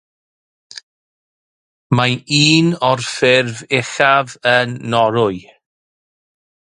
Mae'n 1.99 2.23
un 2.37 2.71
o'r 2.89 3.05
ffyrdd 3.09 3.61
uchaf 3.81 4.35
yn 4.55 4.75
Norwy. 4.95 5.41